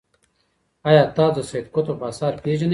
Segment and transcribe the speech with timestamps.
[0.89, 2.69] ایا تاسو د سید قطب اثار پیژنئ؟